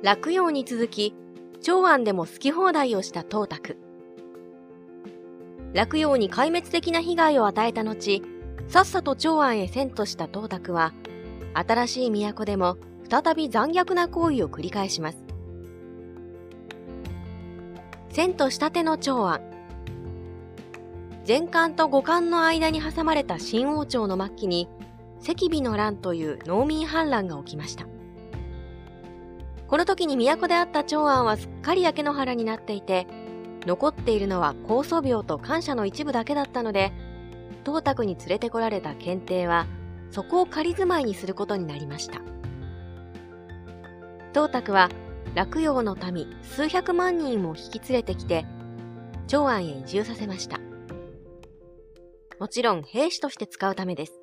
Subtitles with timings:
[0.00, 1.12] 落葉に続き、
[1.60, 3.76] 長安でも好き放題をした東卓。
[5.74, 8.22] 落葉に壊滅的な被害を与えた後、
[8.68, 10.94] さっさと長安へ遷都した東卓は、
[11.52, 12.76] 新しい都でも
[13.10, 15.18] 再び残虐な行為を繰り返します。
[18.10, 19.40] 遷都したての長安。
[21.26, 24.68] 前漢と後漢の間に挟まれた新王朝の末期に、
[25.28, 27.97] 赤尾の乱という農民反乱が起きました。
[29.68, 33.06] この時に都であった長安はすっかり焼け野原になっていて、
[33.66, 36.90] 残っているのは高祖廟と感謝の一部だけだったので、
[37.66, 39.66] 東卓に連れてこられた検定は、
[40.10, 42.22] そこを仮住まいにすることになりました。
[44.32, 44.88] 東卓は
[45.34, 48.46] 落葉の民数百万人も引き連れてきて、
[49.26, 50.58] 長安へ移住させました。
[52.40, 54.18] もちろん兵士として使うためです。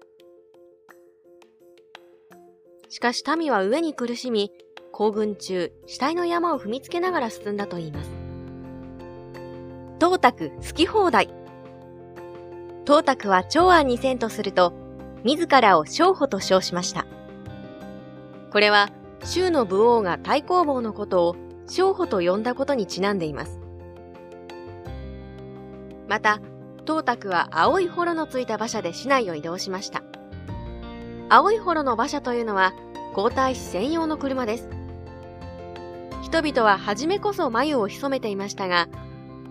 [2.90, 4.52] しかし民は上に苦しみ、
[4.98, 8.10] 行軍中、死体の山を踏みつけながら進んだといいます。
[10.00, 11.28] 東卓好き放題。
[12.86, 14.72] 東卓は長安に遷都すると、
[15.26, 17.06] 自らを将補と称しました。
[18.52, 18.88] これは、
[19.26, 21.36] 州の武王が太公望のことを
[21.68, 23.60] 将補と呼んだことにちなんでいます。
[26.08, 26.40] また、
[26.88, 30.04] 東卓は青い幌のついた馬車で市内を移動しました。
[31.28, 32.74] 青い幌の馬車というのは
[33.14, 34.85] 皇太子専用の車です。
[36.36, 38.90] 人々は初めこそ眉を潜めていましたが、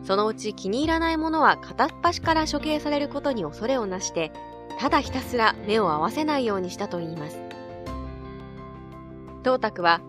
[0.03, 4.33] そのうち気に入らないものは片っ端から処刑されることに恐れをなして、
[4.79, 7.41] ただひたすら目を合わせないようにしたといいます。
[9.43, 10.03] 東卓は、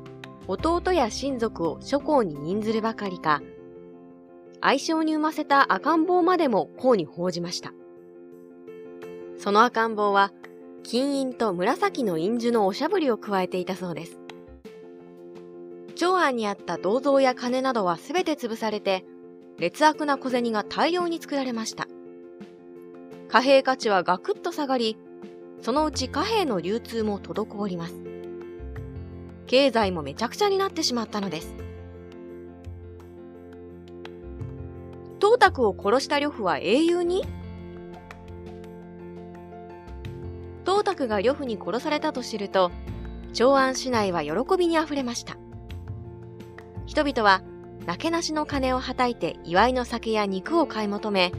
[0.48, 3.42] 弟や親族を諸侯に任ずるばかりか、
[4.60, 7.72] 愛称に産ませた赤ん坊までも公に報じました。
[9.38, 10.34] その赤ん坊は、
[10.84, 14.25] 金印と紫の印樹のおしゃぶりを加えていたそうです。
[15.96, 19.06] 長安にあった銅像や金などはすべて潰されて、
[19.58, 21.88] 劣悪な小銭が大量に作られました。
[23.30, 24.98] 貨幣価値はガクッと下がり、
[25.62, 27.96] そのうち貨幣の流通も滞ります。
[29.48, 31.56] 経済もめちゃくちゃになってしまったのです。
[35.22, 37.24] 東卓を殺した呂布は英雄に？
[40.66, 42.72] 東卓が呂布に殺されたと知ると、
[43.34, 45.38] 長安市内は喜びにあふれました。
[46.86, 47.42] 人々は、
[47.86, 51.32] なけなしの金をはたいて祝いの酒や肉を買い求め、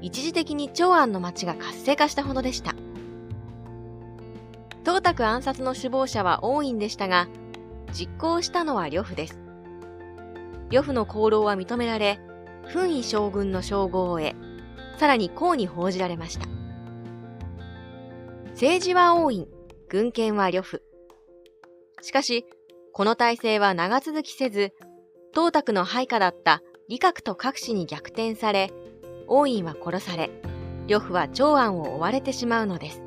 [0.00, 2.74] 一時的に長安の町が活性化したほどでした。
[4.84, 7.28] 東卓暗殺の首謀者は王院でしたが、
[7.92, 9.40] 実行したのは呂布です。
[10.70, 12.20] 呂布の功労は認められ、
[12.66, 14.34] 奮位将軍の称号を得、
[14.98, 16.46] さらに公に報じられました。
[18.50, 19.46] 政治は王院、
[19.88, 20.82] 軍権は呂布。
[22.02, 22.46] しかし、
[22.94, 24.72] この体制は長続きせず、
[25.34, 28.70] 董卓の配下だった李覚と各氏に逆転され、
[29.26, 30.30] 王院は殺され、
[30.86, 33.02] 呂布は長安を追われてしまうのです。